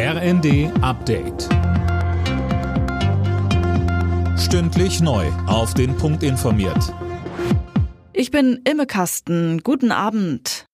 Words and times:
RND 0.00 0.70
Update. 0.80 1.48
Stündlich 4.38 5.00
neu. 5.00 5.26
Auf 5.48 5.74
den 5.74 5.96
Punkt 5.96 6.22
informiert. 6.22 6.94
Ich 8.12 8.30
bin 8.30 8.60
Imme 8.62 8.86
Kasten. 8.86 9.64
Guten 9.64 9.90
Abend. 9.90 10.66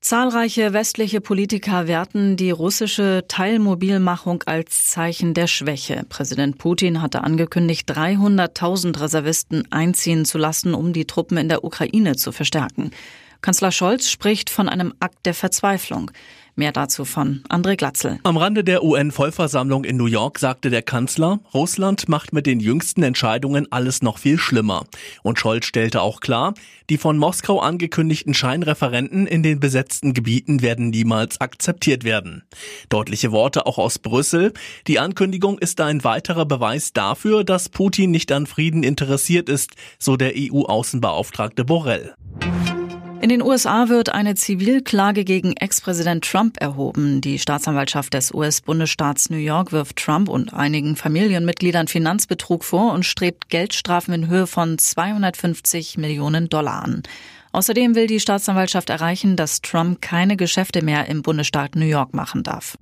Zahlreiche 0.00 0.72
westliche 0.72 1.20
Politiker 1.20 1.88
werten 1.88 2.38
die 2.38 2.50
russische 2.50 3.26
Teilmobilmachung 3.28 4.44
als 4.46 4.88
Zeichen 4.88 5.34
der 5.34 5.46
Schwäche. 5.46 6.06
Präsident 6.08 6.56
Putin 6.56 7.02
hatte 7.02 7.22
angekündigt, 7.22 7.86
300.000 7.90 8.98
Reservisten 8.98 9.70
einziehen 9.70 10.24
zu 10.24 10.38
lassen, 10.38 10.72
um 10.72 10.94
die 10.94 11.04
Truppen 11.04 11.36
in 11.36 11.50
der 11.50 11.64
Ukraine 11.64 12.16
zu 12.16 12.32
verstärken. 12.32 12.92
Kanzler 13.42 13.72
Scholz 13.72 14.10
spricht 14.10 14.50
von 14.50 14.68
einem 14.68 14.94
Akt 15.00 15.24
der 15.24 15.34
Verzweiflung. 15.34 16.10
Mehr 16.60 16.72
dazu 16.72 17.06
von 17.06 17.42
André 17.48 17.74
Glatzel. 17.74 18.18
Am 18.22 18.36
Rande 18.36 18.62
der 18.62 18.84
UN-Vollversammlung 18.84 19.84
in 19.84 19.96
New 19.96 20.04
York 20.04 20.38
sagte 20.38 20.68
der 20.68 20.82
Kanzler, 20.82 21.40
Russland 21.54 22.10
macht 22.10 22.34
mit 22.34 22.44
den 22.44 22.60
jüngsten 22.60 23.02
Entscheidungen 23.02 23.66
alles 23.72 24.02
noch 24.02 24.18
viel 24.18 24.36
schlimmer. 24.36 24.84
Und 25.22 25.38
Scholz 25.38 25.64
stellte 25.64 26.02
auch 26.02 26.20
klar, 26.20 26.52
die 26.90 26.98
von 26.98 27.16
Moskau 27.16 27.60
angekündigten 27.60 28.34
Scheinreferenten 28.34 29.26
in 29.26 29.42
den 29.42 29.58
besetzten 29.58 30.12
Gebieten 30.12 30.60
werden 30.60 30.90
niemals 30.90 31.40
akzeptiert 31.40 32.04
werden. 32.04 32.42
Deutliche 32.90 33.32
Worte 33.32 33.64
auch 33.64 33.78
aus 33.78 33.98
Brüssel. 33.98 34.52
Die 34.86 34.98
Ankündigung 34.98 35.58
ist 35.58 35.80
ein 35.80 36.04
weiterer 36.04 36.44
Beweis 36.44 36.92
dafür, 36.92 37.42
dass 37.42 37.70
Putin 37.70 38.10
nicht 38.10 38.30
an 38.32 38.44
Frieden 38.44 38.82
interessiert 38.82 39.48
ist, 39.48 39.76
so 39.98 40.18
der 40.18 40.34
EU-Außenbeauftragte 40.36 41.64
Borrell. 41.64 42.14
In 43.22 43.28
den 43.28 43.42
USA 43.42 43.90
wird 43.90 44.08
eine 44.14 44.34
Zivilklage 44.34 45.24
gegen 45.24 45.52
Ex-Präsident 45.52 46.24
Trump 46.24 46.58
erhoben. 46.58 47.20
Die 47.20 47.38
Staatsanwaltschaft 47.38 48.14
des 48.14 48.32
US-Bundesstaats 48.32 49.28
New 49.28 49.36
York 49.36 49.72
wirft 49.72 49.96
Trump 49.96 50.30
und 50.30 50.54
einigen 50.54 50.96
Familienmitgliedern 50.96 51.86
Finanzbetrug 51.86 52.64
vor 52.64 52.94
und 52.94 53.04
strebt 53.04 53.50
Geldstrafen 53.50 54.14
in 54.14 54.28
Höhe 54.28 54.46
von 54.46 54.78
250 54.78 55.98
Millionen 55.98 56.48
Dollar 56.48 56.82
an. 56.82 57.02
Außerdem 57.52 57.94
will 57.94 58.06
die 58.06 58.20
Staatsanwaltschaft 58.20 58.88
erreichen, 58.88 59.36
dass 59.36 59.60
Trump 59.60 60.00
keine 60.00 60.38
Geschäfte 60.38 60.82
mehr 60.82 61.06
im 61.06 61.20
Bundesstaat 61.20 61.76
New 61.76 61.84
York 61.84 62.14
machen 62.14 62.42
darf. 62.42 62.78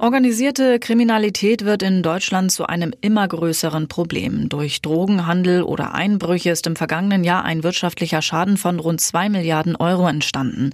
Organisierte 0.00 0.78
Kriminalität 0.78 1.66
wird 1.66 1.82
in 1.82 2.02
Deutschland 2.02 2.50
zu 2.50 2.64
einem 2.64 2.94
immer 3.02 3.28
größeren 3.28 3.86
Problem. 3.86 4.48
Durch 4.48 4.80
Drogenhandel 4.80 5.62
oder 5.62 5.92
Einbrüche 5.92 6.48
ist 6.48 6.66
im 6.66 6.74
vergangenen 6.74 7.22
Jahr 7.22 7.44
ein 7.44 7.62
wirtschaftlicher 7.62 8.22
Schaden 8.22 8.56
von 8.56 8.80
rund 8.80 9.02
zwei 9.02 9.28
Milliarden 9.28 9.76
Euro 9.76 10.08
entstanden. 10.08 10.70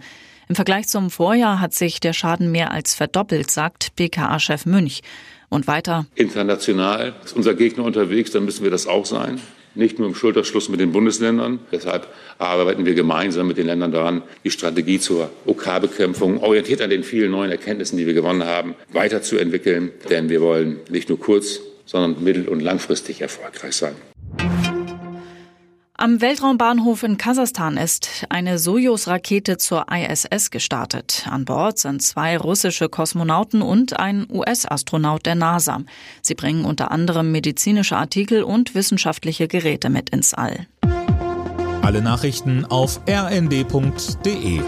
Im 0.49 0.55
Vergleich 0.55 0.87
zum 0.87 1.11
Vorjahr 1.11 1.61
hat 1.61 1.75
sich 1.75 1.99
der 1.99 2.13
Schaden 2.13 2.53
mehr 2.53 2.71
als 2.71 2.95
verdoppelt, 2.95 3.51
sagt 3.51 3.97
BKA-Chef 3.97 4.65
Münch. 4.65 5.01
Und 5.49 5.67
weiter. 5.67 6.07
International 6.15 7.15
ist 7.25 7.35
unser 7.35 7.55
Gegner 7.55 7.83
unterwegs, 7.83 8.31
dann 8.31 8.45
müssen 8.45 8.63
wir 8.63 8.71
das 8.71 8.87
auch 8.87 9.07
sein 9.07 9.41
nicht 9.77 9.99
nur 9.99 10.09
im 10.09 10.15
Schulterschluss 10.15 10.69
mit 10.69 10.81
den 10.81 10.93
Bundesländern. 10.93 11.61
Deshalb 11.73 12.09
arbeiten 12.39 12.87
wir 12.87 12.95
gemeinsam 12.95 13.49
mit 13.49 13.59
den 13.59 13.67
Ländern 13.67 13.93
daran, 13.93 14.23
die 14.45 14.51
Strategie 14.51 14.99
zur 14.99 15.31
OK-Bekämpfung, 15.47 16.43
orientiert 16.43 16.81
an 16.83 16.91
den 16.91 17.05
vielen 17.05 17.31
neuen 17.31 17.51
Erkenntnissen, 17.51 17.97
die 17.97 18.07
wir 18.07 18.15
gewonnen 18.15 18.45
haben, 18.45 18.75
weiterzuentwickeln. 18.93 19.93
Denn 20.11 20.29
wir 20.29 20.41
wollen 20.41 20.81
nicht 20.91 21.09
nur 21.09 21.21
kurz, 21.21 21.61
sondern 21.85 22.23
mittel- 22.23 22.49
und 22.49 22.61
langfristig 22.61 23.21
erfolgreich 23.21 23.75
sein. 23.77 23.95
Am 25.99 26.21
Weltraumbahnhof 26.21 27.05
in 27.05 27.17
Kasachstan 27.17 27.79
ist 27.79 28.27
eine 28.29 28.59
Sojus-Rakete 28.59 29.57
zur 29.57 29.87
ISS 29.91 30.51
gestartet. 30.51 31.27
An 31.31 31.47
Bord 31.47 31.79
sind 31.79 32.03
zwei 32.03 32.37
russische 32.37 32.91
Kosmonauten 32.91 33.63
und 33.63 33.99
ein 33.99 34.27
US-Astronaut 34.31 35.25
der 35.25 35.37
NASA. 35.37 35.81
Sie 36.21 36.35
bringen 36.35 36.67
unter 36.67 36.91
anderem 36.91 37.33
medizinische 37.33 37.97
Artikel 37.97 38.43
und 38.43 38.75
wissenschaftliche 38.75 39.49
Geräte 39.49 39.89
mit 39.89 40.11
ins 40.11 40.35
All. 40.35 40.67
Alle 41.81 42.03
Nachrichten 42.03 42.67
auf 42.67 43.01
rnd.de 43.09 44.61